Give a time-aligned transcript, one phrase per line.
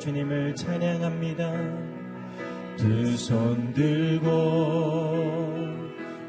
[0.00, 1.52] 주님을 찬양합니다.
[2.78, 4.30] 두 손 들고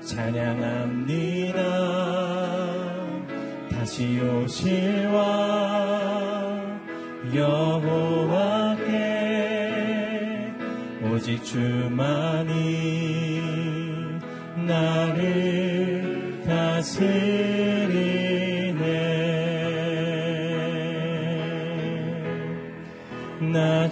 [0.01, 1.61] 찬양합니다.
[3.69, 6.81] 다시 오실 왕
[7.33, 8.91] 여호와께
[11.09, 12.51] 오직 주만이
[14.67, 17.50] 나를 다스리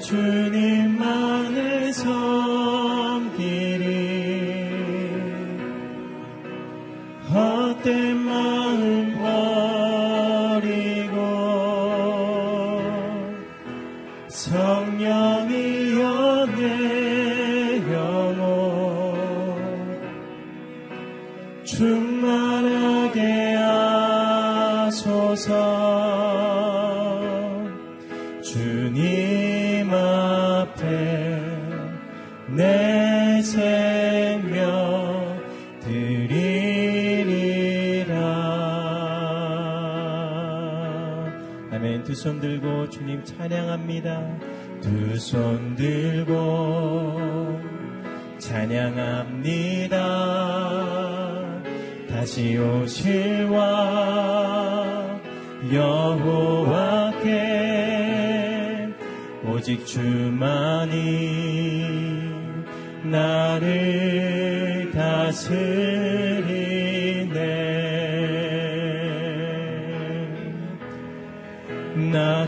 [0.02, 0.79] 주님
[42.30, 44.38] 손 들고 주님 찬양합니다.
[44.82, 47.60] 두 손 들고
[48.38, 49.98] 찬양합니다.
[52.08, 55.20] 다시 오실 왕
[55.74, 57.26] 여호와께
[59.48, 61.00] 오직 주만이
[63.06, 66.09] 나를 다스리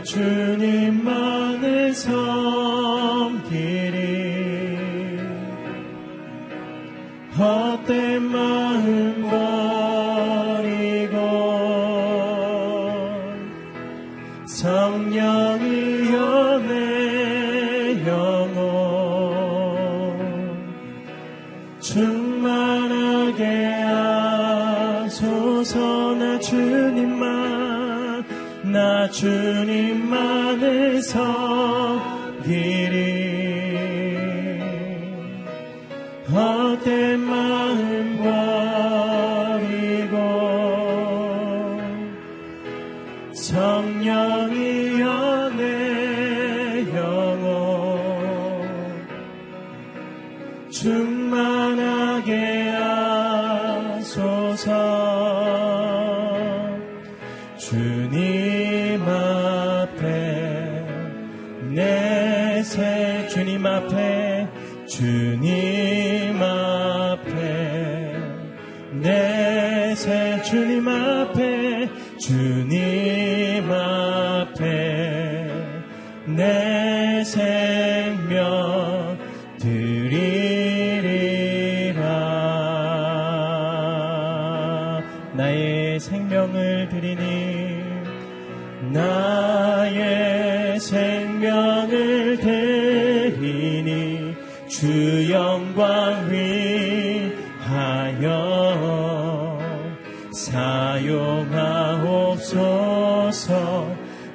[0.04, 1.01] 주님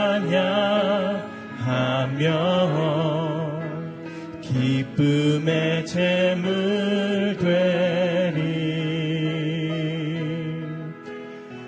[4.41, 8.63] 기쁨의 재물 되리.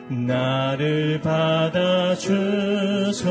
[0.09, 3.23] 나를 받아 주소서.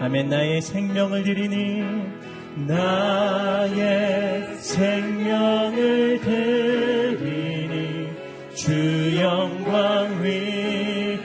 [0.00, 0.28] 아멘.
[0.28, 2.17] 나의 생명을 드리니
[2.66, 8.10] 나의 생명을 드리니
[8.54, 11.18] 주 영광 위하여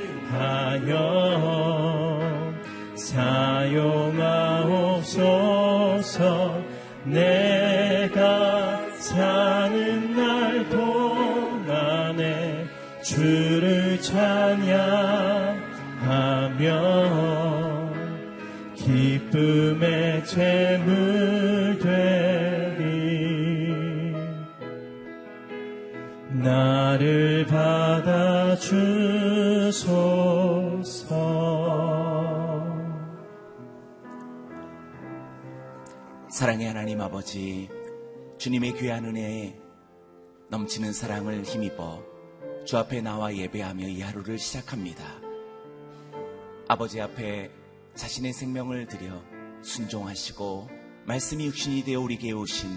[2.96, 3.74] 사용하옵소서.
[7.06, 12.66] 내가 사는 날 동안에
[13.02, 14.84] 주를 찬양하며
[18.76, 21.13] 기쁨의 재물
[27.46, 29.04] 받아주소서.
[36.30, 37.70] 사랑의 하나님 아버지
[38.38, 39.56] 주님의 귀한 은혜에
[40.50, 42.04] 넘치는 사랑을 힘입어
[42.66, 45.04] 주 앞에 나와 예배하며 이 하루를 시작합니다.
[46.68, 47.52] 아버지 앞에
[47.96, 49.22] 자신의 생명을 드려
[49.62, 50.70] 순종하시고
[51.06, 52.68] 말씀이 육신이 되어 우리에게 오신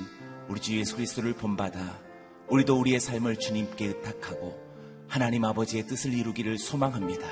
[0.48, 2.05] 우리 주 예수 그리스도를 본받아
[2.48, 4.56] 우리도 우리의 삶을 주님께 의탁하고
[5.08, 7.26] 하나님 아버지의 뜻을 이루기를 소망합니다.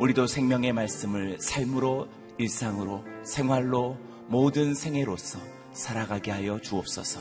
[0.00, 2.08] 우리도 생명의 말씀을 삶으로
[2.38, 3.98] 일상으로 생활로
[4.28, 5.38] 모든 생애로서
[5.72, 7.20] 살아가게 하여 주옵소서.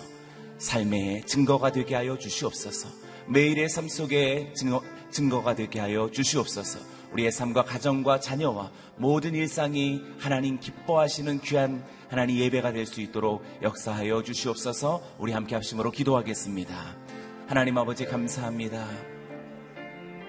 [0.58, 2.90] 삶의 증거가 되게 하여 주시옵소서.
[3.28, 4.82] 매일의 삶 속에 증거,
[5.12, 6.80] 증거가 되게 하여 주시옵소서.
[7.14, 14.24] 우리의 삶과 가정과 자녀와 모든 일상이 하나님 기뻐하시는 귀한 하나님 예배가 될 수 있도록 역사하여
[14.24, 15.02] 주시옵소서.
[15.18, 17.07] 우리 함께 합심으로 기도하겠습니다.
[17.48, 18.86] 하나님 아버지 감사합니다.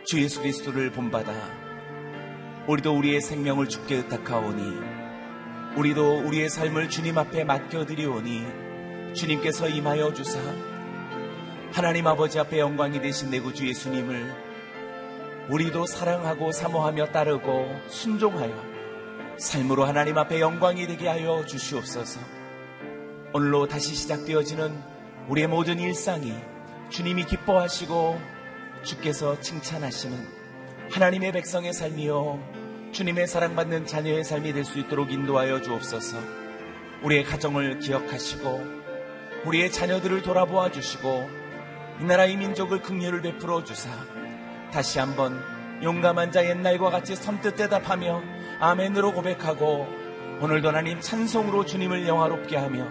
[0.05, 1.33] 주 예수 그리스도를 본받아
[2.69, 4.79] 우리도 우리의 생명을 주께 의탁하오니
[5.77, 10.39] 우리도 우리의 삶을 주님 앞에 맡겨드리오니 주님께서 임하여 주사
[11.73, 14.33] 하나님 아버지 앞에 영광이 되신 내 구주 예수님을
[15.51, 18.55] 우리도 사랑하고 사모하며 따르고 순종하여
[19.39, 22.21] 삶으로 하나님 앞에 영광이 되게 하여 주시옵소서.
[23.33, 24.81] 오늘로 다시 시작되어지는
[25.29, 26.33] 우리의 모든 일상이
[26.91, 28.21] 주님이 기뻐하시고
[28.83, 30.17] 주께서 칭찬하시는
[30.91, 36.19] 하나님의 백성의 삶이요 주님의 사랑받는 자녀의 삶이 될 수 있도록 인도하여 주옵소서.
[37.03, 38.79] 우리의 가정을 기억하시고
[39.45, 41.29] 우리의 자녀들을 돌아보아 주시고
[42.01, 43.91] 이 나라 의 민족을 긍휼을 베풀어 주사
[44.73, 45.41] 다시 한번
[45.83, 48.23] 용감한 자 옛날과 같이 선뜻 대답하며
[48.61, 49.87] 아멘으로 고백하고
[50.41, 52.89] 오늘도 하나님 찬송으로 주님을 영화롭게 하며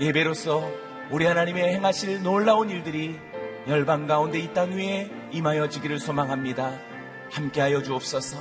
[0.00, 0.70] 예배로서
[1.10, 3.18] 우리 하나님의 행하실 놀라운 일들이
[3.68, 6.78] 열방 가운데 이 땅 위에 임하여지기를 소망합니다.
[7.30, 8.38] 함께하여 주옵소서.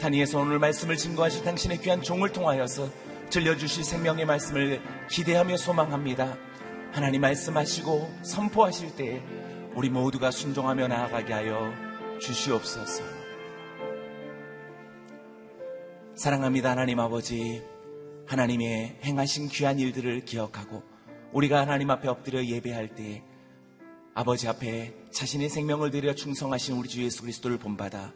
[0.00, 2.88] 단위에서 오늘 말씀을 증거하실 당신의 귀한 종을 통하여서
[3.30, 6.36] 들려주실 생명의 말씀을 기대하며 소망합니다.
[6.90, 9.22] 하나님 말씀하시고 선포하실 때
[9.76, 11.72] 우리 모두가 순종하며 나아가게 하여
[12.18, 13.04] 주시옵소서.
[16.16, 16.70] 사랑합니다.
[16.70, 17.62] 하나님 아버지.
[18.26, 20.82] 하나님의 행하신 귀한 일들을 기억하고
[21.32, 23.22] 우리가 하나님 앞에 엎드려 예배할 때
[24.20, 28.12] 아버지 앞에 자신의 생명을 들여 충성하신 우리 주 예수 그리스도를 본받아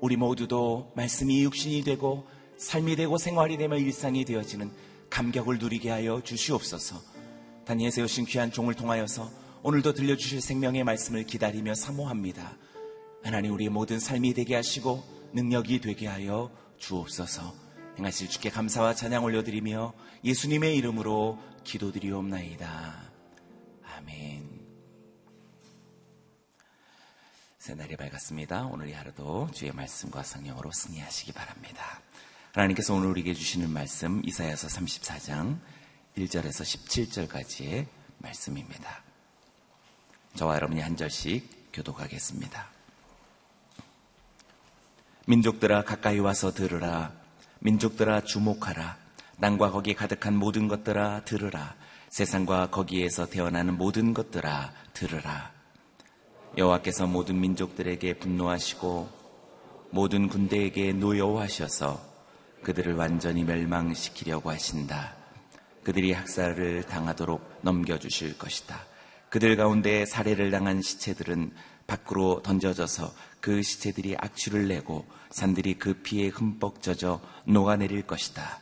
[0.00, 4.72] 우리 모두도 말씀이 육신이 되고 삶이 되고 생활이 되며 일상이 되어지는
[5.10, 7.00] 감격을 누리게 하여 주시옵소서.
[7.66, 9.30] 단위에 세우신 귀한 종을 통하여서
[9.62, 12.56] 오늘도 들려주실 생명의 말씀을 기다리며 사모합니다.
[13.22, 15.04] 하나님 우리의 모든 삶이 되게 하시고
[15.34, 17.54] 능력이 되게 하여 주옵소서.
[17.96, 19.92] 행하실 주께 감사와 찬양 올려드리며
[20.24, 23.12] 예수님의 이름으로 기도드리옵나이다.
[23.98, 24.43] 아멘.
[27.64, 28.66] 새날이 밝았습니다.
[28.66, 32.02] 오늘 이 하루도 주의 말씀과 성령으로 승리하시기 바랍니다.
[32.52, 35.56] 하나님께서 오늘 우리에게 주시는 말씀 이사야서 34장
[36.18, 37.86] 1절에서 17절까지의
[38.18, 39.02] 말씀입니다.
[40.34, 42.68] 저와 여러분이 한 절씩 교독하겠습니다.
[45.26, 47.12] 민족들아 가까이 와서 들으라
[47.60, 48.98] 민족들아 주목하라
[49.40, 51.76] 땅과 거기에 가득한 모든 것들아 들으라
[52.10, 55.53] 세상과 거기에서 태어나는 모든 것들아 들으라
[56.56, 59.08] 여호와께서 모든 민족들에게 분노하시고
[59.90, 62.00] 모든 군대에게 노여워하셔서
[62.62, 65.14] 그들을 완전히 멸망시키려고 하신다.
[65.82, 68.84] 그들이 학살을 당하도록 넘겨주실 것이다.
[69.30, 71.52] 그들 가운데 살해를 당한 시체들은
[71.88, 78.60] 밖으로 던져져서 그 시체들이 악취를 내고 산들이 그 피에 흠뻑 젖어 녹아내릴 것이다.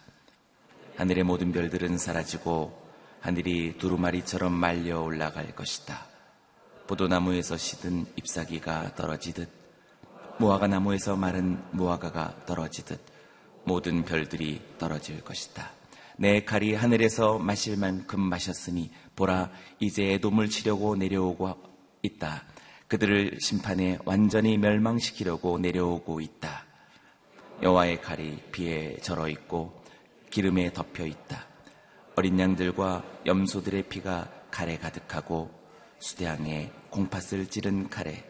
[0.97, 2.83] 하늘의 모든 별들은 사라지고
[3.21, 6.12] 하늘이 두루마리처럼 말려 올라갈 것이다.
[6.87, 9.49] 포도나무에서 시든 잎사귀가 떨어지듯
[10.39, 13.01] 무화과 나무에서 마른 무화과가 떨어지듯
[13.65, 15.71] 모든 별들이 떨어질 것이다.
[16.17, 21.55] 내 칼이 하늘에서 마실 만큼 마셨으니 보라 이제 애돔을 치려고 내려오고
[22.03, 22.45] 있다.
[22.89, 26.67] 그들을 심판에 완전히 멸망시키려고 내려오고 있다.
[27.63, 29.83] 여호와의 칼이 비에 절어 있고
[30.31, 31.47] 기름에 덮여 있다.
[32.17, 35.62] 어린 양들과 염소들의 피가 칼에 가득하고
[36.03, 38.25] 수대양에 공팥을 찌른 칼에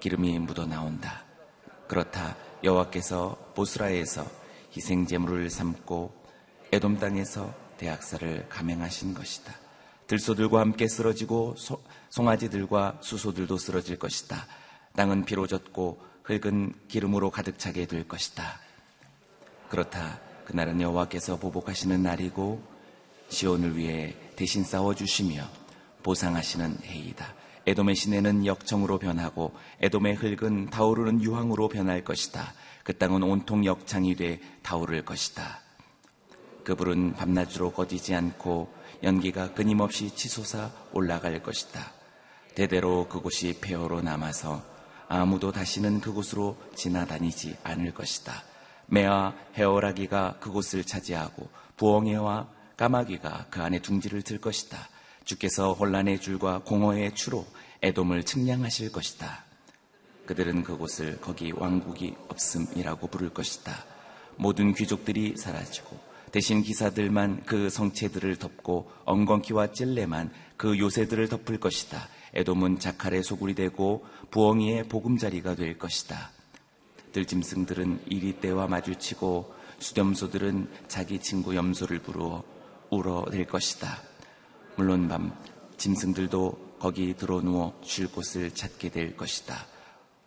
[0.00, 1.22] 기름이 묻어 나온다.
[1.86, 4.26] 그렇다 여호와께서 보스라에서
[4.76, 6.12] 희생 제물을 삼고
[6.72, 9.54] 에돔 땅에서 대학살을 감행하신 것이다.
[10.08, 14.44] 들소들과 함께 쓰러지고 소, 송아지들과 수소들도 쓰러질 것이다.
[14.96, 18.58] 땅은 비로 젖고 흙은 기름으로 가득 차게 될 것이다.
[19.68, 22.60] 그렇다 그날은 여호와께서 보복하시는 날이고
[23.28, 25.61] 시온을 위해 대신 싸워 주시며
[26.02, 27.34] 보상하시는 해이다.
[27.66, 32.54] 에돔의 시내는 역청으로 변하고 에돔의 흙은 타오르는 유황으로 변할 것이다.
[32.82, 35.60] 그 땅은 온통 역창이 돼 타오를 것이다.
[36.64, 41.92] 그 불은 밤낮으로 꺼지지 않고 연기가 끊임없이 치솟아 올라갈 것이다.
[42.54, 44.62] 대대로 그곳이 폐허로 남아서
[45.08, 48.42] 아무도 다시는 그곳으로 지나다니지 않을 것이다.
[48.86, 54.88] 매와 해오라기가 그곳을 차지하고 부엉이와 까마귀가 그 안에 둥지를 들 것이다.
[55.24, 57.46] 주께서 혼란의 줄과 공허의 추로
[57.82, 59.44] 애돔을 측량하실 것이다.
[60.26, 63.84] 그들은 그곳을 거기 왕국이 없음이라고 부를 것이다.
[64.36, 65.98] 모든 귀족들이 사라지고
[66.30, 72.08] 대신 기사들만 그 성체들을 덮고 엉겅퀴와 찔레만 그 요새들을 덮을 것이다.
[72.34, 76.30] 에돔은 자칼의 소굴이 되고 부엉이의 보금자리가 될 것이다.
[77.12, 82.42] 들짐승들은 이리 때와 마주치고 수렴소들은 자기 친구 염소를 부르어
[82.88, 84.11] 울어댈 것이다.
[84.76, 85.32] 물론 밤
[85.76, 89.66] 짐승들도 거기 들어누워 쉴 곳을 찾게 될 것이다.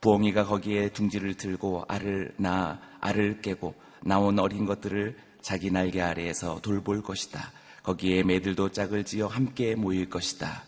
[0.02, 3.74] 부엉이가 거기에 둥지를 들고 알을 낳아 알을 깨고
[4.04, 7.52] 나온 어린 것들을 자기 날개 아래에서 돌볼 것이다.
[7.84, 10.64] 거기에 매들도 짝을 지어 함께 모일 것이다.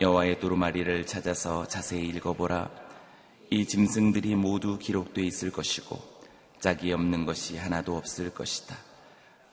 [0.00, 2.70] 여호와의 두루마리를 찾아서 자세히 읽어보라.
[3.50, 5.98] 이 짐승들이 모두 기록되어 있을 것이고
[6.60, 8.76] 짝이 없는 것이 하나도 없을 것이다.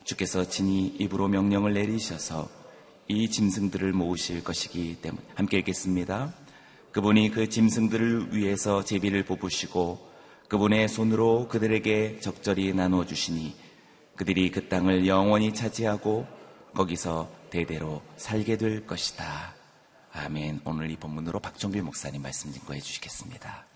[0.03, 2.58] 주께서 친히 입으로 명령을 내리셔서
[3.11, 6.31] 이 짐승들을 모으실 것이기 때문에 함께 읽겠습니다.
[6.91, 10.07] 그분이 그 짐승들을 위해서 제비를 뽑으시고
[10.47, 13.55] 그분의 손으로 그들에게 적절히 나눠 주시니
[14.15, 16.27] 그들이 그 땅을 영원히 차지하고
[16.75, 19.55] 거기서 대대로 살게 될 것이다.
[20.11, 20.61] 아멘.
[20.65, 23.68] 오늘 이 본문으로 박종길 목사님 말씀 증거해 주시겠습니다.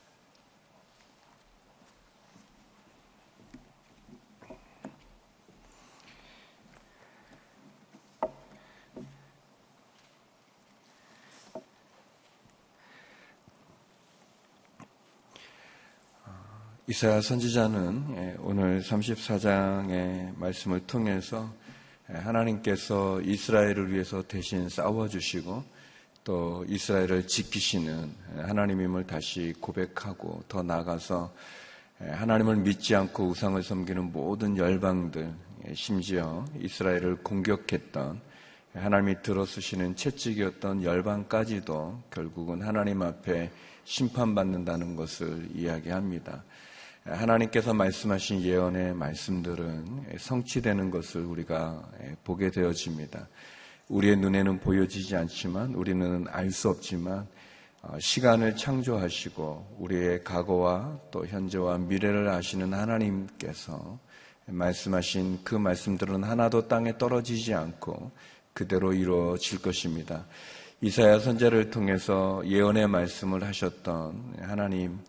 [16.86, 21.50] 이사야 선지자는 예, 오늘 34장의 말씀을 통해서
[22.10, 25.64] 예, 하나님께서 이스라엘을 위해서 대신 싸워주시고
[26.26, 31.34] 또 이스라엘을 지키시는 예, 하나님임을 다시 고백하고 더 나아가서
[32.00, 35.34] 하나님을 믿지 않고 우상을 섬기는 모든 열방들,
[35.76, 38.20] 심지어 이스라엘을 공격했던
[38.74, 43.52] 하나님이 들어쓰시는 채찍이었던 열방까지도 결국은 하나님 앞에
[43.86, 46.44] 심판받는다는 것을 이야기합니다.
[47.06, 51.84] 하나님께서 말씀하신 예언의 말씀들은 성취되는 것을 우리가
[52.24, 53.28] 보게 되어집니다.
[53.90, 57.28] 우리의 눈에는 보여지지 않지만 우리는 알 수 없지만
[57.82, 64.00] 어, 시간을 창조하시고 우리의 과거와 또 현재와 미래를 아시는 하나님께서
[64.46, 68.12] 말씀하신 그 말씀들은 하나도 땅에 떨어지지 않고
[68.54, 70.26] 그대로 이루어질 것입니다.
[70.80, 75.00] 이사야 선제를 통해서 예언의 말씀을 하셨던 하나님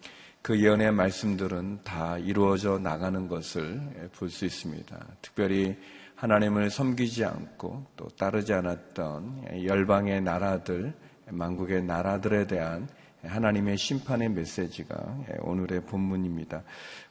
[0.45, 3.81] 그 예언의 말씀들은 다 이루어져 나가는 것을
[4.15, 5.07] 볼 수 있습니다.
[5.23, 5.75] 특별히
[6.17, 10.93] 하나님을 섬기지 않고 또 따르지 않았던 열방의 나라들,
[11.31, 12.87] 만국의 나라들에 대한
[13.23, 14.95] 하나님의 심판의 메시지가
[15.41, 16.63] 오늘의 본문입니다.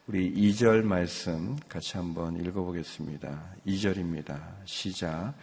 [0.05, 3.45] 우리 2절 말씀 같이 한번 읽어보겠습니다.
[3.65, 4.39] 2절입니다.
[4.65, 5.33] 시작.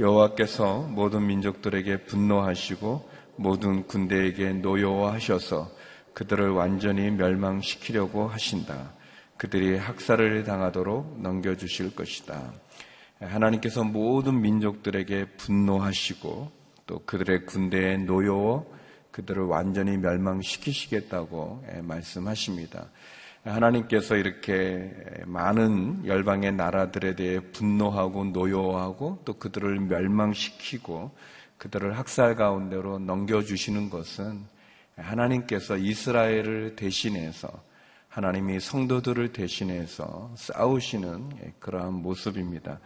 [0.00, 5.75] 여호와께서 모든 민족들에게 분노하시고 모든 군대에게 노여워하셔서
[6.16, 8.94] 그들을 완전히 멸망시키려고 하신다.
[9.36, 12.54] 그들이 학살을 당하도록 넘겨주실 것이다.
[13.20, 16.50] 하나님께서 모든 민족들에게 분노하시고
[16.86, 18.64] 또 그들의 군대에 노여워
[19.10, 22.86] 그들을 완전히 멸망시키시겠다고 말씀하십니다.
[23.44, 24.90] 하나님께서 이렇게
[25.26, 31.10] 많은 열방의 나라들에 대해 분노하고 노여워하고 또 그들을 멸망시키고
[31.58, 34.55] 그들을 학살 가운데로 넘겨주시는 것은
[34.96, 37.48] 하나님께서 이스라엘을 대신해서
[38.08, 42.80] 하나님이 성도들을 대신해서 싸우시는 그러한 모습입니다.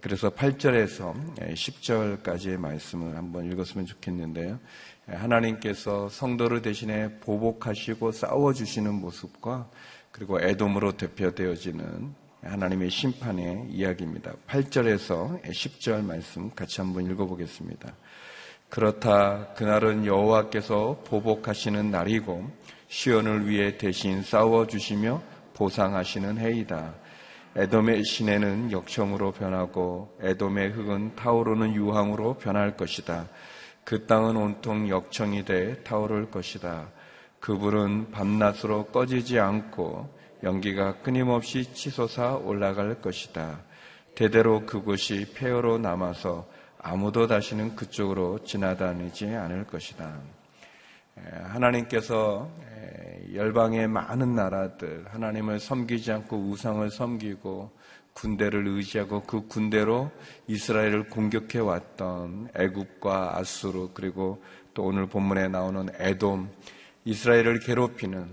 [0.00, 4.58] 그래서 8절에서 10절까지의 말씀을 한번 읽었으면 좋겠는데요.
[5.06, 9.70] 하나님께서 성도를 대신해 보복하시고 싸워주시는 모습과
[10.10, 14.32] 그리고 애돔으로 대표되어지는 하나님의 심판의 이야기입니다.
[14.48, 17.94] 8절에서 10절 말씀 같이 한번 읽어보겠습니다.
[18.68, 22.50] 그렇다 그날은 여호와께서 보복하시는 날이고
[22.88, 25.22] 시온을 위해 대신 싸워 주시며
[25.54, 26.94] 보상하시는 해이다.
[27.56, 33.28] 에돔의 시내는 역청으로 변하고 에돔의 흙은 타오르는 유황으로 변할 것이다.
[33.84, 36.88] 그 땅은 온통 역청이 돼 타오를 것이다.
[37.40, 43.60] 그 불은 밤낮으로 꺼지지 않고 연기가 끊임없이 치솟아 올라갈 것이다.
[44.14, 46.46] 대대로 그곳이 폐허로 남아서
[46.88, 50.20] 아무도 다시는 그쪽으로 지나다니지 않을 것이다.
[51.42, 52.48] 하나님께서
[53.34, 57.72] 열방의 많은 나라들, 하나님을 섬기지 않고 우상을 섬기고
[58.12, 60.12] 군대를 의지하고 그 군대로
[60.46, 64.40] 이스라엘을 공격해 왔던 애굽과 아수르 그리고
[64.72, 66.48] 또 오늘 본문에 나오는 에돔
[67.04, 68.28] 이스라엘을 괴롭히는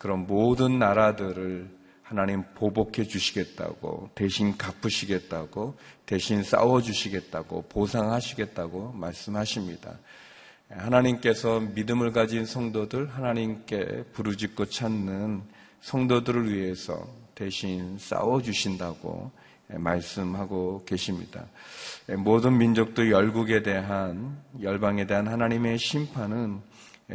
[0.00, 1.70] 그런 모든 나라들을
[2.04, 9.98] 하나님 보복해 주시겠다고 대신 갚으시겠다고 대신 싸워 주시겠다고 보상하시겠다고 말씀하십니다.
[10.68, 15.42] 하나님께서 믿음을 가진 성도들 하나님께 부르짖고 찾는
[15.80, 19.30] 성도들을 위해서 대신 싸워 주신다고
[19.68, 21.46] 말씀하고 계십니다.
[22.18, 26.60] 모든 민족도 열국에 대한 열방에 대한 하나님의 심판은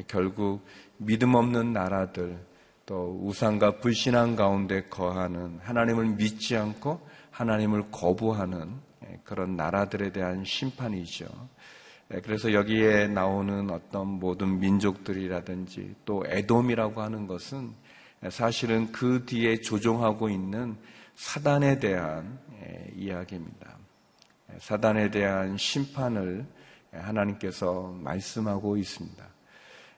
[0.07, 0.65] 결국
[0.97, 2.39] 믿음 없는 나라들
[2.89, 8.79] 또 우상과 불신앙 가운데 거하는 하나님을 믿지 않고 하나님을 거부하는
[9.23, 11.27] 그런 나라들에 대한 심판이죠.
[12.23, 17.75] 그래서 여기에 나오는 어떤 모든 민족들이라든지 또 에돔이라고 하는 것은
[18.31, 20.75] 사실은 그 뒤에 조종하고 있는
[21.13, 22.39] 사단에 대한
[22.95, 23.77] 이야기입니다.
[24.57, 26.43] 사단에 대한 심판을
[26.91, 29.23] 하나님께서 말씀하고 있습니다.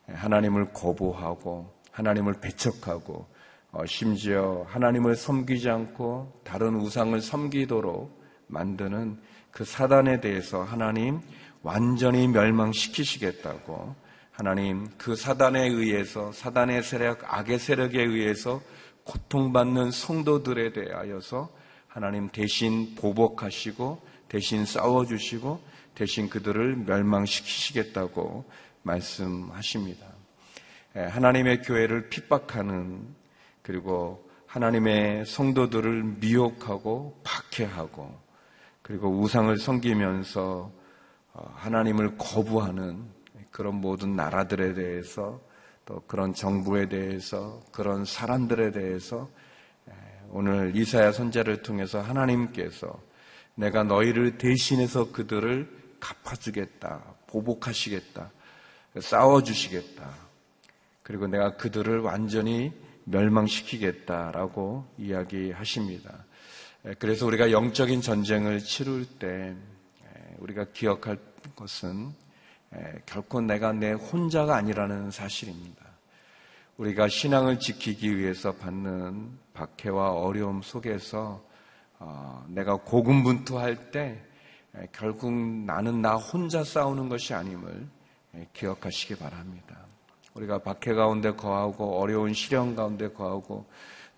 [0.08, 3.28] 하나님을 거부하고 하나님을 배척하고
[3.72, 9.20] 어, 심지어 하나님을 섬기지 않고 다른 우상을 섬기도록 만드는
[9.52, 11.22] 그 사단에 대해서 하나님
[11.62, 13.96] 완전히 멸망시키시겠다고
[14.32, 18.62] 하나님 그 사단에 의해서 사단의 세력, 악의 세력에 의해서
[19.04, 21.50] 고통받는 성도들에 대하여서
[21.88, 25.62] 하나님 대신 보복하시고 대신 싸워 주시고
[25.96, 28.46] 대신 그들을 멸망시키시겠다고
[28.82, 30.11] 말씀하십니다.
[30.98, 33.08] 예, 하나님의 교회를 핍박하는
[33.62, 38.14] 그리고 하나님의 성도들을 미혹하고 박해하고
[38.82, 40.70] 그리고 우상을 섬기면서
[41.34, 43.06] 어, 하나님을 거부하는
[43.52, 45.40] 그런 모든 나라들에 대해서
[45.86, 49.30] 또 그런 정부에 대해서 그런 사람들에 대해서
[49.90, 49.94] 예,
[50.32, 53.00] 오늘 이사야 선자를 통해서 하나님께서
[53.56, 55.70] 내가 너희를 대신해서 그들을
[56.02, 58.30] 갚아주겠다, 보복하시겠다,
[59.00, 60.31] 싸워주시겠다.
[61.04, 62.72] 그리고 내가 그들을 완전히
[63.06, 66.26] 멸망시키겠다라고 이야기하십니다.
[66.86, 69.56] 예, 그래서 우리가 영적인 전쟁을 치룰 때
[70.40, 71.18] 우리가 기억할
[71.56, 72.14] 것은
[73.06, 75.86] 결코 내가 내 혼자가 아니라는 사실입니다.
[76.78, 81.44] 우리가 신앙을 지키기 위해서 받는 박해와 어려움 속에서
[82.00, 84.24] 어, 내가 고군분투할 때
[84.92, 87.88] 결국 나는 나 혼자 싸우는 것이 아님을
[88.54, 89.86] 기억하시기 바랍니다.
[90.34, 93.66] 우리가 박해 가운데 거하고 어려운 시련 가운데 거하고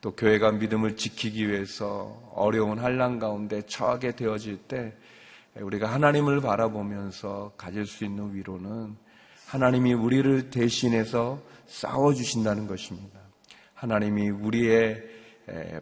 [0.02, 4.94] 또 교회가 믿음을 지키기 위해서 어려운 한란 가운데 처하게 되어질 때
[5.56, 8.96] 우리가 하나님을 바라보면서 가질 수 있는 위로는
[9.48, 13.20] 하나님이 우리를 대신해서 싸워 주신다는 것입니다.
[13.76, 15.04] 하나님이 우리의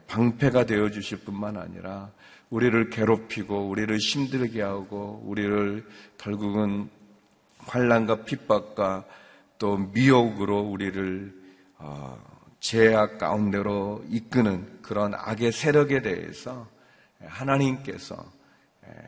[0.08, 2.12] 방패가 되어 주실 뿐만 아니라
[2.50, 5.86] 우리를 괴롭히고 우리를 힘들게 하고 우리를
[6.17, 6.89] 결국은
[7.60, 9.06] 환란과 핍박과
[9.62, 11.39] 또 미혹으로 우리를
[11.78, 12.19] 어,
[12.60, 16.67] 죄악 가운데로 이끄는 그런 악의 세력에 대해서
[17.19, 18.26] 하나님께서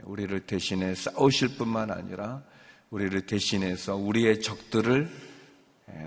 [0.03, 2.43] 우리를 대신해 싸우실 뿐만 아니라
[2.91, 5.09] 우리를 대신해서 우리의 적들을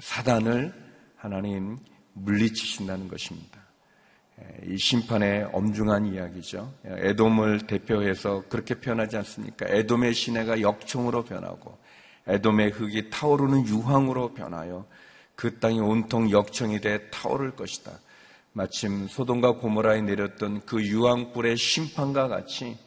[0.01, 0.73] 사단을
[1.17, 1.79] 하나님
[2.13, 3.61] 물리치신다는 것입니다.
[4.69, 6.73] 이 심판의 엄중한 이야기죠.
[6.85, 9.67] 에돔을 대표해서 그렇게 표현하지 않습니까?
[9.69, 11.77] 에돔의 시내가 역청으로 변하고
[12.27, 14.87] 에돔의 흙이 타오르는 유황으로 변하여
[15.35, 17.93] 그 땅이 온통 역청이 돼 타오를 것이다.
[18.53, 22.79] 마침 소돔과 고모라에 내렸던 그 유황불의 심판과 같이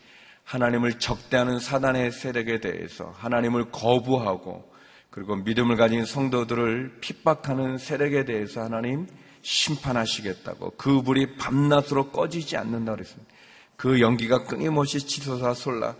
[0.43, 4.67] 하나님을 적대하는 사단의 세력에 대해서 하나님을 거부하고
[5.11, 9.07] 그리고 믿음을 가진 성도들을 핍박하는 세력에 대해서 하나님
[9.43, 13.31] 심판하시겠다고 그 불이 밤낮으로 꺼지지 않는다 그랬습니다.
[13.75, 15.95] 그 연기가 끊임없이 치솟아 쏠라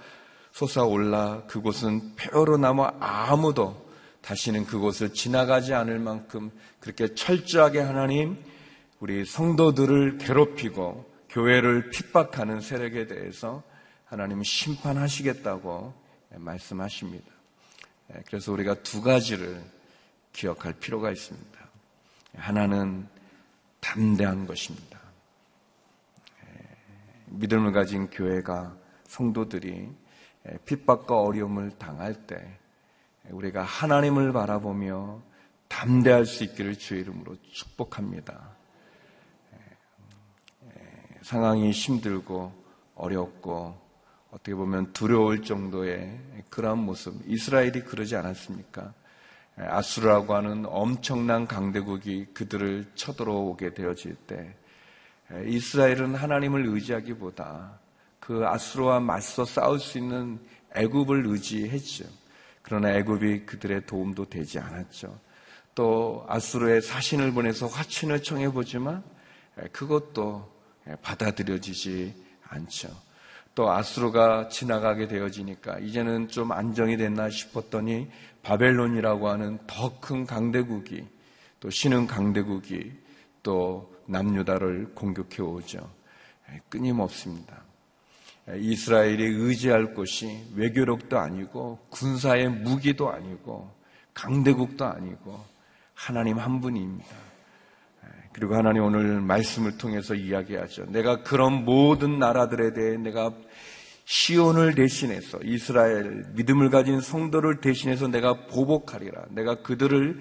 [0.52, 3.90] 솟아올라 그곳은 폐허로 남아 아무도
[4.22, 8.38] 다시는 그곳을 지나가지 않을 만큼 그렇게 철저하게 하나님
[9.00, 13.64] 우리 성도들을 괴롭히고 교회를 핍박하는 세력에 대해서
[14.06, 15.94] 하나님은 심판하시겠다고
[16.36, 17.32] 말씀하십니다.
[18.14, 19.64] 예, 그래서 우리가 두 가지를
[20.34, 21.60] 기억할 필요가 있습니다.
[22.36, 23.08] 하나는
[23.80, 25.00] 담대한 것입니다.
[26.44, 26.76] 예,
[27.28, 28.76] 믿음을 가진 교회가
[29.08, 29.90] 성도들이 예,
[30.65, 32.58] 핍박과 어려움을 당할 때
[33.30, 35.21] 우리가 하나님을 바라보며
[35.67, 38.58] 담대할 수 있기를 주의 이름으로 축복합니다.
[41.21, 42.52] 상황이 힘들고
[42.95, 43.80] 어렵고
[44.32, 47.21] 어떻게 보면 두려울 정도의 그러한 모습.
[47.25, 48.93] 이스라엘이 그러지 않았습니까?
[49.58, 54.56] 아수르라고 하는 엄청난 강대국이 그들을 쳐들어오게 되어질 때
[55.45, 57.80] 이스라엘은 하나님을 의지하기보다
[58.30, 60.39] 그 아수르와 맞서 싸울 수 있는
[60.76, 62.06] 애굽을 의지했죠.
[62.62, 65.20] 그러나 애굽이 그들의 도움도 되지 않았죠.
[65.74, 69.04] 또 아수르의 사신을 보내서 화친을 청해 보지만
[69.72, 70.48] 그것도
[71.02, 72.13] 받아들여지지
[72.50, 72.89] 않죠.
[73.56, 78.12] 또 아수르가 지나가게 되어지니까 이제는 좀 안정이 됐나 싶었더니
[78.44, 81.04] 바벨론이라고 하는 더 큰 강대국이
[81.60, 82.92] 또 신흥 강대국이
[83.42, 85.89] 또 남유다를 공격해 오죠.
[86.70, 87.69] 끊임없습니다.
[88.58, 93.70] 이스라엘이 의지할 곳이 외교력도 아니고 군사의 무기도 아니고
[94.14, 95.40] 강대국도 아니고
[95.94, 97.06] 하나님 한 분입니다.
[98.32, 100.86] 그리고 하나님 오늘 말씀을 통해서 이야기하죠.
[100.86, 103.34] 내가 그런 모든 나라들에 대해 내가
[104.06, 109.26] 시온을 대신해서 이스라엘 믿음을 가진 성도를 대신해서 내가 보복하리라.
[109.30, 110.20] 내가 그들을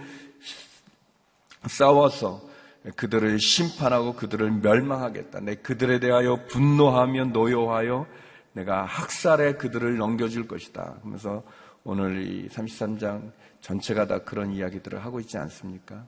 [1.66, 2.47] 싸워서
[2.96, 5.40] 그들을 심판하고 그들을 멸망하겠다.
[5.40, 8.06] 내 그들에 대하여 분노하며 노여하여
[8.52, 10.96] 내가 학살에 그들을 넘겨줄 것이다.
[11.00, 11.42] 그러면서
[11.84, 16.04] 오늘 이 33장 전체가 다 그런 이야기들을 하고 있지 않습니까?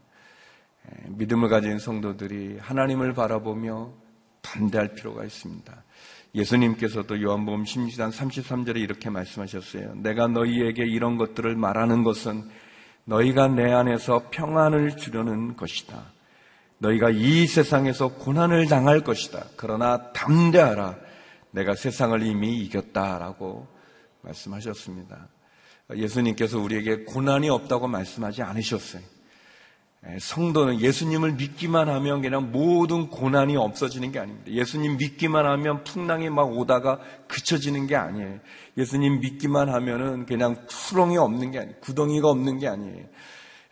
[1.08, 3.92] 믿음을 가진 성도들이 하나님을 바라보며
[4.42, 5.84] 담대할 필요가 있습니다.
[6.34, 9.94] 예수님께서도 요한복음 16장 33절에 이렇게 말씀하셨어요.
[9.96, 12.48] 내가 너희에게 이런 것들을 말하는 것은
[13.04, 16.19] 너희가 내 안에서 평안을 주려는 것이다.
[16.80, 19.44] 너희가 이 세상에서 고난을 당할 것이다.
[19.56, 20.96] 그러나 담대하라.
[21.52, 23.66] 내가 세상을 이미 이겼다라고
[24.22, 25.28] 말씀하셨습니다.
[25.94, 29.02] 예수님께서 우리에게 고난이 없다고 말씀하지 않으셨어요.
[30.18, 34.50] 성도는 예수님을 믿기만 하면 그냥 모든 고난이 없어지는 게 아닙니다.
[34.50, 38.38] 예수님 믿기만 하면 풍랑이 막 오다가 그쳐지는 게 아니에요.
[38.78, 41.76] 예수님 믿기만 하면은 그냥 투렁이 없는 게 아니에요.
[41.80, 43.04] 구덩이가 없는 게 아니에요.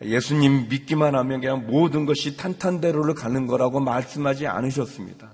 [0.03, 5.33] 예수님 믿기만 하면 그냥 모든 것이 탄탄대로를 가는 거라고 말씀하지 않으셨습니다.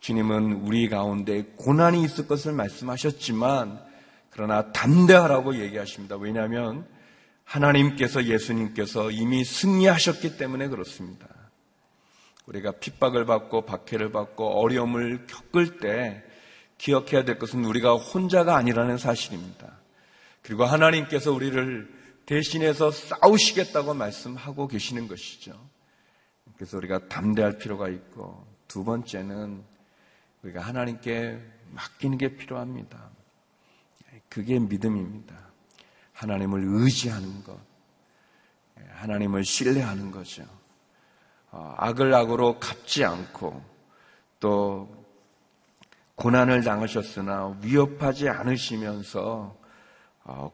[0.00, 3.80] 주님은 우리 가운데 고난이 있을 것을 말씀하셨지만
[4.30, 6.16] 그러나 담대하라고 얘기하십니다.
[6.16, 6.86] 왜냐하면
[7.44, 11.26] 하나님께서 예수님께서 이미 승리하셨기 때문에 그렇습니다.
[12.46, 16.22] 우리가 핍박을 받고 박해를 받고 어려움을 겪을 때
[16.78, 19.78] 기억해야 될 것은 우리가 혼자가 아니라는 사실입니다.
[20.42, 21.95] 그리고 하나님께서 우리를
[22.26, 25.58] 대신해서 싸우시겠다고 말씀하고 계시는 것이죠.
[26.56, 29.62] 그래서 우리가 담대할 필요가 있고 두 번째는
[30.42, 33.10] 우리가 하나님께 맡기는 게 필요합니다.
[34.28, 35.34] 그게 믿음입니다.
[36.12, 37.58] 하나님을 의지하는 것,
[38.90, 40.44] 하나님을 신뢰하는 거죠.
[41.50, 43.62] 어, 악을 악으로 갚지 않고
[44.40, 45.06] 또
[46.16, 49.65] 고난을 당하셨으나 위협하지 않으시면서 어,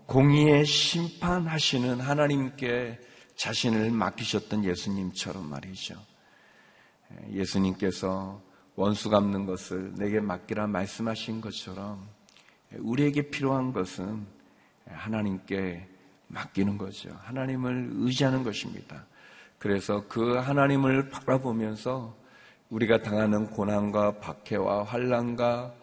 [0.06, 2.98] 공의의 심판하시는 하나님께
[3.36, 5.94] 자신을 맡기셨던 예수님처럼 말이죠.
[7.30, 8.40] 예수님께서
[8.76, 12.06] 원수 갚는 것을 내게 맡기라 말씀하신 것처럼
[12.78, 14.26] 우리에게 필요한 것은
[14.86, 15.88] 하나님께
[16.28, 17.10] 맡기는 거죠.
[17.22, 19.06] 하나님을 의지하는 것입니다.
[19.58, 22.16] 그래서 그 하나님을 바라보면서
[22.70, 25.74] 우리가 당하는 고난과 박해와 환란과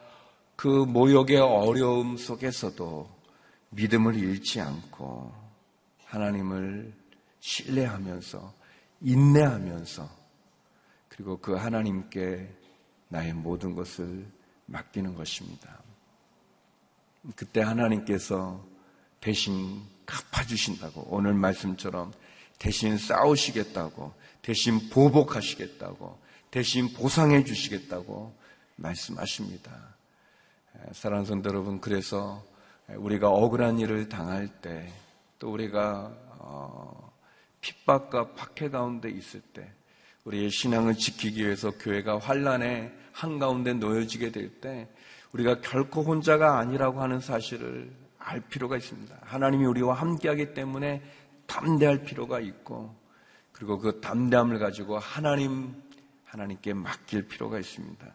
[0.56, 3.19] 그 모욕의 어려움 속에서도
[3.70, 5.34] 믿음을 잃지 않고
[6.06, 6.94] 하나님을
[7.40, 8.54] 신뢰하면서
[9.02, 10.10] 인내하면서
[11.10, 12.50] 그리고 그 하나님께
[13.10, 14.26] 나의 모든 것을
[14.66, 15.80] 맡기는 것입니다.
[17.36, 18.66] 그때 하나님께서
[19.20, 22.14] 대신 갚아주신다고 오늘 말씀처럼
[22.58, 26.20] 대신 싸우시겠다고 대신 보복하시겠다고
[26.52, 28.34] 대신 보상해 주시겠다고
[28.76, 29.96] 말씀하십니다.
[30.94, 32.44] 사랑하는 성도 여러분 그래서
[32.96, 34.92] 우리가 억울한 일을 당할 때,
[35.38, 37.12] 또 우리가 어,
[37.62, 39.72] 핍박과 박해 가운데 있을 때,
[40.24, 44.88] 우리의 신앙을 지키기 위해서 교회가 환란의 한가운데 놓여지게 될 때,
[45.34, 49.16] 우리가 결코 혼자가 아니라고 하는 사실을 알 필요가 있습니다.
[49.22, 51.02] 하나님이 우리와 함께하기 때문에
[51.46, 52.96] 담대할 필요가 있고,
[53.52, 55.76] 그리고 그 담대함을 가지고 하나님,
[56.26, 58.06] 하나님께 맡길 필요가 있습니다.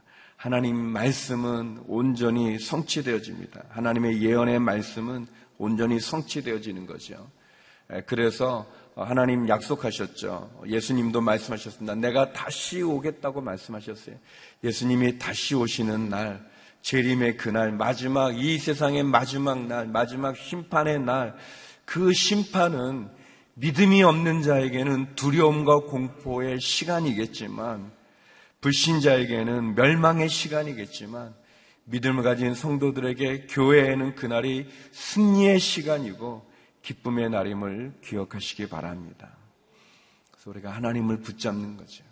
[0.44, 3.64] 하나님 말씀은 온전히 성취되어집니다.
[3.70, 5.26] 하나님의 예언의 말씀은
[5.57, 7.30] 온전히 성취되어지는 거죠.
[8.04, 10.64] 그래서 하나님 약속하셨죠.
[10.66, 11.94] 예수님도 말씀하셨습니다.
[11.94, 14.16] 내가 다시 오겠다고 말씀하셨어요.
[14.62, 16.46] 예수님이 다시 오시는 날,
[16.83, 21.35] 재림의 그날, 마지막, 이 세상의 마지막 날, 마지막 심판의 날,
[21.87, 23.09] 그 심판은
[23.54, 28.04] 믿음이 없는 자에게는 두려움과 공포의 시간이겠지만,
[28.64, 31.35] 불신자에게는 멸망의 시간이겠지만
[31.85, 36.50] 믿음을 가진 성도들에게 교회에는 그날이 승리의 시간이고
[36.81, 39.37] 기쁨의 날임을 기억하시기 바랍니다.
[40.31, 42.05] 그래서 우리가 하나님을 붙잡는 거죠.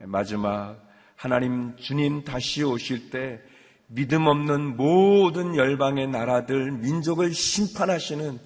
[0.00, 3.40] 마지막 하나님 주님 다시 오실 때
[3.86, 8.38] 믿음 없는 모든 열방의 나라들, 민족을 심판하시는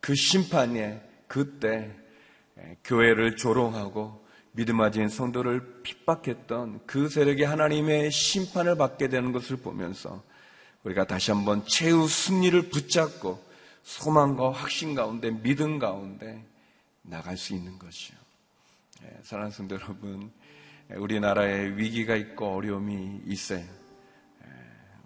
[0.00, 1.94] 그 심판에 그때
[2.84, 4.26] 교회를 조롱하고
[4.58, 10.22] 믿음아진 성도를 핍박했던 그 세력이 하나님의 심판을 받게 되는 것을 보면서
[10.84, 13.42] 우리가 다시 한번 최후 승리를 붙잡고
[13.82, 16.44] 소망과 확신 가운데 믿음 가운데
[17.02, 18.16] 나갈 수 있는 것이요.
[19.04, 20.30] 예, 사랑하는 성도 여러분,
[20.94, 23.60] 우리나라에 위기가 있고 어려움이 있어요.
[23.60, 24.46] 예,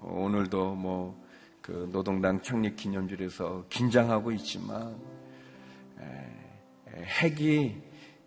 [0.00, 1.22] 오늘도 뭐
[1.62, 4.96] 그 노동당 창립 기념일에서 긴장하고 있지만
[6.00, 7.76] 예, 핵이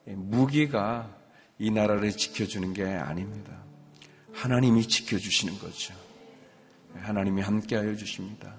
[0.08, 1.10] 무기가
[1.58, 3.52] 이 나라를 지켜주는 게 아닙니다.
[4.34, 5.94] 하나님이 지켜주시는 거죠.
[6.96, 8.54] 하나님이 함께하여 주십니다.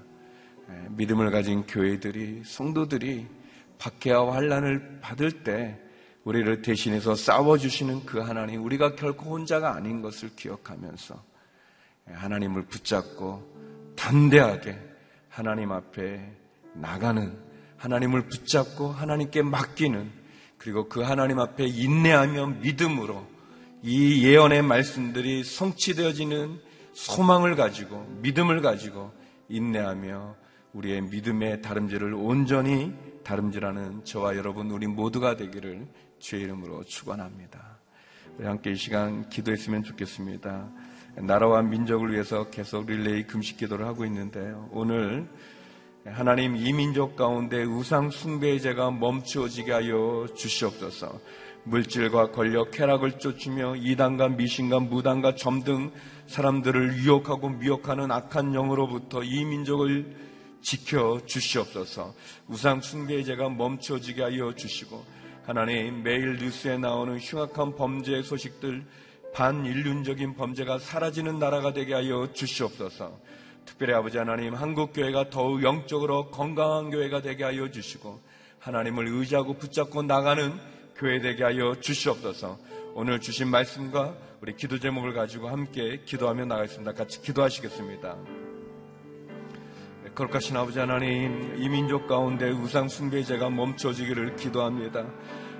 [0.90, 3.26] 믿음을 가진 교회들이 성도들이
[3.78, 5.78] 박해와 환란을 받을 때
[6.24, 11.22] 우리를 대신해서 싸워 주시는 그 하나님, 우리가 결코 혼자가 아닌 것을 기억하면서
[12.06, 14.76] 하나님을 붙잡고 담대하게
[15.28, 16.32] 하나님 앞에
[16.74, 17.38] 나가는
[17.76, 20.10] 하나님을 붙잡고 하나님께 맡기는
[20.58, 23.26] 그리고 그 하나님 앞에 인내하며 믿음으로
[23.82, 26.60] 이 예언의 말씀들이 성취되어지는
[26.92, 29.12] 소망을 가지고 믿음을 가지고
[29.48, 30.34] 인내하며
[30.72, 32.92] 우리의 믿음의 다름질을 온전히
[33.22, 35.86] 다름질하는 저와 여러분 우리 모두가 되기를
[36.18, 37.78] 주의 이름으로 축원합니다.
[38.38, 40.70] 우리 함께 이 시간 기도했으면 좋겠습니다.
[41.16, 44.68] 나라와 민족을 위해서 계속 릴레이 금식 기도를 하고 있는데요.
[44.70, 45.28] 오늘
[46.12, 51.20] 하나님 이 민족 가운데 우상 숭배의 죄가 멈추어지게 하여 주시옵소서.
[51.64, 55.90] 물질과 권력, 쾌락을 쫓으며 이단과 미신과 무당과 점등
[56.28, 60.16] 사람들을 유혹하고 미혹하는 악한 영으로부터 이 민족을
[60.62, 62.14] 지켜 주시옵소서.
[62.48, 65.04] 우상 숭배의 죄가 멈춰지게 하여 주시고
[65.44, 68.84] 하나님 매일 뉴스에 나오는 흉악한 범죄 소식들
[69.34, 73.18] 반인륜적인 범죄가 사라지는 나라가 되게 하여 주시옵소서.
[73.66, 78.20] 특별히 아버지 하나님 한국 교회가 더욱 영적으로 건강한 교회가 되게 하여 주시고
[78.60, 80.52] 하나님을 의지하고 붙잡고 나가는
[80.96, 82.58] 교회 되게 하여 주시옵소서.
[82.94, 86.92] 오늘 주신 말씀과 우리 기도 제목을 가지고 함께 기도하며 나가겠습니다.
[86.92, 88.16] 같이 기도하시겠습니다.
[90.14, 95.04] 거룩하신 아버지 하나님, 이 민족 가운데 우상 숭배제가 멈춰지기를 기도합니다.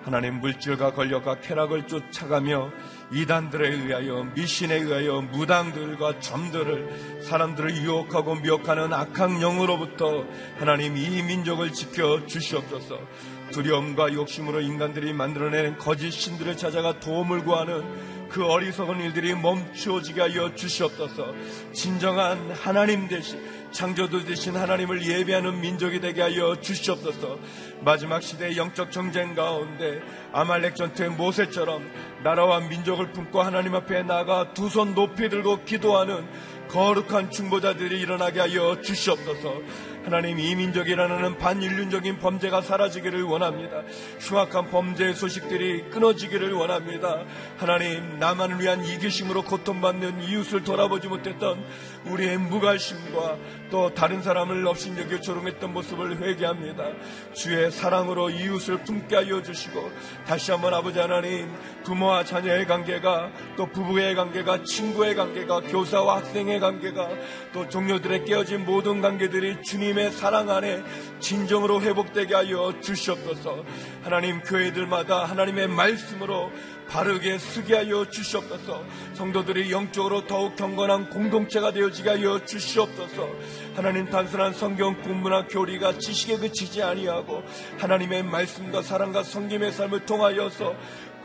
[0.06, 2.70] 하나님 물질과 권력과 쾌락을 쫓아가며
[3.12, 10.24] 이단들에 의하여 미신에 의하여 무당들과 점들을 사람들을 유혹하고 미혹하는 악한 영으로부터
[10.58, 13.00] 하나님 이 민족을 지켜 주시옵소서.
[13.50, 21.32] 두려움과 욕심으로 인간들이 만들어낸 거짓 신들을 찾아가 도움을 구하는 그 어리석은 일들이 멈추어지게 하여 주시옵소서.
[21.72, 27.38] 진정한 하나님 대신 창조도 되신 하나님을 예배하는 민족이 되게 하여 주시옵소서.
[27.82, 30.00] 마지막 시대의 영적 정쟁 가운데
[30.32, 31.88] 아말렉 전투의 모세처럼
[32.24, 36.26] 나라와 민족을 품고 하나님 앞에 나가 두 손 높이 들고 기도하는
[36.68, 39.60] 거룩한 중보자들이 일어나게 하여 주시옵소서.
[40.06, 43.82] 하나님 이 민족이라는 반인륜적인 범죄가 사라지기를 원합니다.
[44.20, 47.24] 흉악한 범죄의 소식들이 끊어지기를 원합니다.
[47.56, 51.60] 하나님 나만을 위한 이기심으로 고통받는 이웃을 돌아보지 못했던
[52.06, 53.36] 우리의 무관심과
[53.70, 56.84] 또 다른 사람을 업신여겨 조롱했던 모습을 회개합니다.
[57.34, 59.90] 주의 사랑으로 이웃을 품게 하여 주시고
[60.26, 61.52] 다시 한번 아버지 하나님
[61.84, 67.08] 부모와 자녀의 관계가 또 부부의 관계가 친구의 관계가 교사와 학생의 관계가
[67.52, 70.82] 또 동료들의 깨어진 모든 관계들이 주님의 사랑 안에
[71.18, 73.64] 진정으로 회복되게 하여 주시옵소서.
[74.02, 76.52] 하나님 교회들마다 하나님의 말씀으로
[76.88, 78.84] 바르게 쓰게 하여 주시옵소서.
[79.14, 83.28] 성도들이 영적으로 더욱 경건한 공동체가 되어지게 하여 주시옵소서.
[83.74, 87.42] 하나님 단순한 성경 공부나 교리가 지식에 그치지 아니하고
[87.78, 90.74] 하나님의 말씀과 사랑과 성김의 삶을 통하여서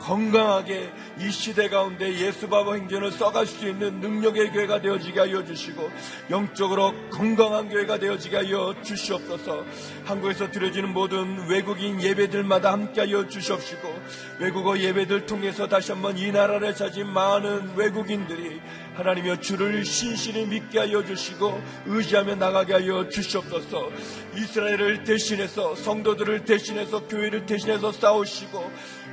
[0.02, 5.90] 건강하게 이 시대 가운데 예수바바 행전을 써갈 수 있는 능력의 교회가 되어지게 하여 주시고
[6.30, 9.64] 영적으로 건강한 교회가 되어지게 하여 주시옵소서.
[10.04, 14.02] 한국에서 드려지는 모든 외국인 예배들마다 함께 하여 주시옵시고
[14.40, 18.60] 외국어 예배들 통해서 다시 한번 이 나라를 찾은 많은 외국인들이
[18.94, 23.90] 하나님여 주를 신실히 믿게 하여 주시고 의지하며 나가게 하여 주시옵소서.
[24.36, 28.70] 이스라엘을 대신해서 성도들을 대신해서 교회를 대신해서 싸우시고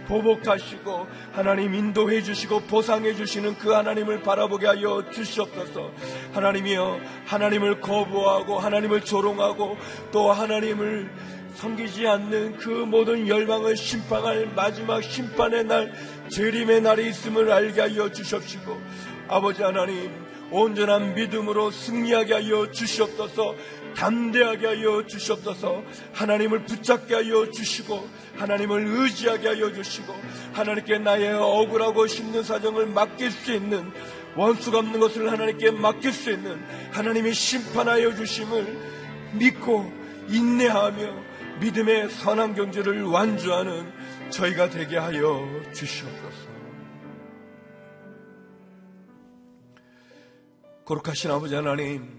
[0.10, 5.92] 보복하시고 하나님 인도해 주시고 보상해 주시는 그 하나님을 바라보게 하여 주시옵소서.
[6.34, 9.78] 하나님이여 하나님을 거부하고 하나님을 조롱하고
[10.12, 11.10] 또 하나님을
[11.54, 15.94] 섬기지 않는 그 모든 열망을 심판할 마지막 심판의 날
[16.30, 18.82] 재림의 날이 있음을 알게 하여 주십시고
[19.28, 20.10] 아버지 하나님
[20.52, 23.56] 온전한 믿음으로 승리하게 하여 주시옵소서
[23.94, 30.14] 담대하게 하여 주시옵소서 하나님을 붙잡게 하여 주시고 하나님을 의지하게 하여 주시고
[30.54, 33.92] 하나님께 나의 억울하고 힘든 사정을 맡길 수 있는
[34.36, 38.78] 원수 갚는 것을 하나님께 맡길 수 있는 하나님의 심판하여 주심을
[39.34, 39.92] 믿고
[40.30, 43.92] 인내하며 믿음의 선한 경제를 완주하는
[44.30, 46.50] 저희가 되게 하여 주시옵소서.
[50.86, 52.19] 거룩하신 아버지 하나님,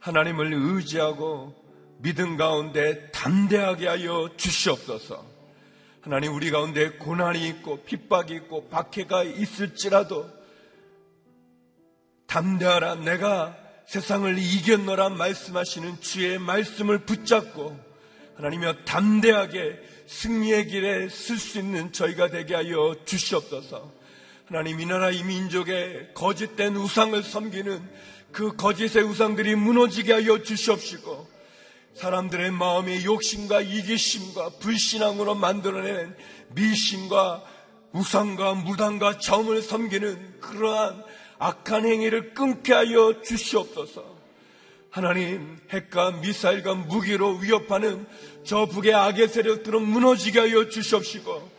[0.00, 1.54] 하나님을 의지하고
[1.98, 5.24] 믿음 가운데 담대하게 하여 주시옵소서.
[6.00, 10.30] 하나님 우리 가운데 고난이 있고 핍박이 있고 박해가 있을지라도
[12.26, 13.56] 담대하라 내가
[13.86, 17.78] 세상을 이겼노라 말씀하시는 주의 말씀을 붙잡고
[18.36, 23.92] 하나님여 담대하게 승리의 길에 쓸 수 있는 저희가 되게 하여 주시옵소서.
[24.46, 27.82] 하나님 이 나라 이 민족의 거짓된 우상을 섬기는
[28.32, 31.28] 그 거짓의 우상들이 무너지게 하여 주시옵시고
[31.94, 36.14] 사람들의 마음의 욕심과 이기심과 불신앙으로 만들어낸
[36.50, 37.42] 미신과
[37.92, 41.02] 우상과 무당과 점을 섬기는 그러한
[41.38, 44.18] 악한 행위를 끊게 하여 주시옵소서.
[44.90, 48.06] 하나님 핵과 미사일과 무기로 위협하는
[48.44, 51.58] 저 북의 악의 세력들은 무너지게 하여 주시옵시고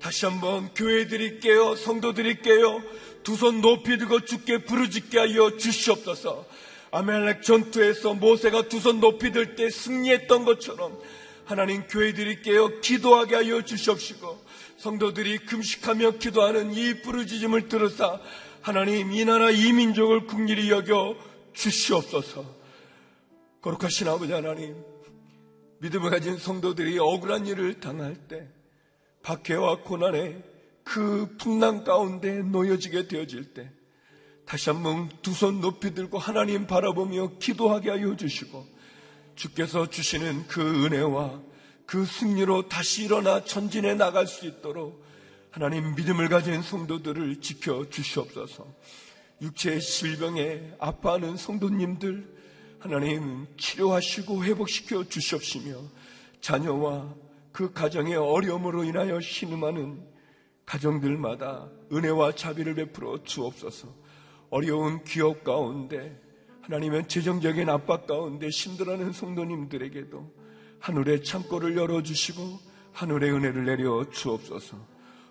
[0.00, 2.80] 다시 한번 교회들이 깨어 성도들이 깨어
[3.22, 6.46] 두 손 높이 들고 죽게 부르짖게 하여 주시옵소서.
[6.90, 10.98] 아멜렉 전투에서 모세가 두 손 높이 들 때 승리했던 것처럼
[11.44, 14.44] 하나님 교회들이 깨어 기도하게 하여 주시옵시고
[14.78, 18.20] 성도들이 금식하며 기도하는 이 부르짖음을 들으사
[18.60, 21.16] 하나님 이 나라 이 민족을 국리히 여겨
[21.54, 22.44] 주시옵소서.
[23.60, 24.76] 거룩하신 아버지 하나님,
[25.80, 28.46] 믿음을 가진 성도들이 억울한 일을 당할 때,
[29.22, 30.42] 박해와 고난의
[30.88, 33.70] 그 풍랑 가운데 놓여지게 되어질 때,
[34.46, 38.66] 다시 한번 두 손 높이 들고 하나님 바라보며 기도하게 하여 주시고,
[39.34, 41.42] 주께서 주시는 그 은혜와
[41.84, 45.04] 그 승리로 다시 일어나 전진해 나갈 수 있도록
[45.50, 48.66] 하나님 믿음을 가진 성도들을 지켜 주시옵소서.
[49.42, 52.34] 육체의 질병에 아파하는 성도님들,
[52.78, 55.82] 하나님 치료하시고 회복시켜 주시옵시며
[56.40, 57.14] 자녀와
[57.52, 60.17] 그 가정의 어려움으로 인하여 신음하는
[60.68, 63.88] 가정들마다 은혜와 자비를 베풀어 주옵소서.
[64.50, 66.20] 어려운 기업 가운데
[66.60, 70.30] 하나님의 재정적인 압박 가운데 힘들어하는 성도님들에게도
[70.80, 72.60] 하늘의 창고를 열어주시고
[72.92, 74.76] 하늘의 은혜를 내려 주옵소서.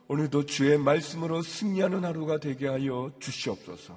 [0.07, 3.95] 오늘도 주의 말씀으로 승리하는 하루가 되게 하여 주시옵소서.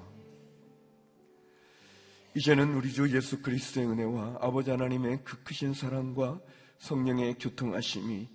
[2.35, 6.39] 이제는 우리 주 예수 그리스도의 은혜와 아버지 하나님의 그 크신 사랑과
[6.77, 8.29] 성령의 교통하심이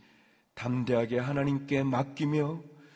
[0.54, 2.75] 담대하게 하나님께 맡기며